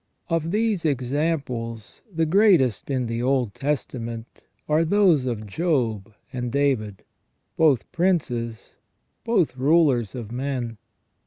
[0.29, 4.25] Of these examples the greatest in the Old Tes tament
[4.67, 7.03] are those of Job and David,
[7.55, 8.77] both princes,
[9.25, 10.79] both rulers of men.